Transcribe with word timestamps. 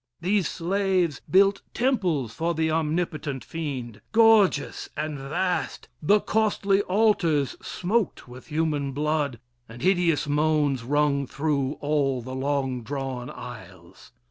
These 0.19 0.47
slaves 0.47 1.21
built 1.29 1.61
temples 1.75 2.33
for 2.33 2.55
the 2.55 2.71
omnipotent 2.71 3.43
fiend, 3.45 4.01
Gorgeous 4.13 4.89
and 4.97 5.19
vast: 5.19 5.89
the 6.01 6.19
costly 6.19 6.81
altars 6.81 7.55
smoked 7.61 8.27
With 8.27 8.47
human 8.47 8.93
blood, 8.93 9.39
and 9.69 9.83
hideous 9.83 10.27
moans 10.27 10.83
rung 10.83 11.27
Through 11.27 11.73
all 11.81 12.23
the 12.23 12.33
long 12.33 12.81
drawn 12.81 13.29
aisles. 13.29 14.11